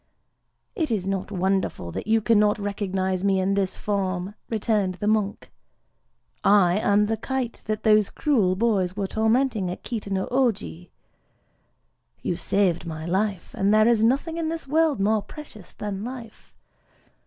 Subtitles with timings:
[0.75, 5.51] "It is not wonderful that you cannot recognize me in this form," returned the monk:
[6.43, 10.89] "I am the kite that those cruel boys were tormenting at Kita no Ōji.
[12.23, 16.55] You saved my life; and there is nothing in this world more precious than life.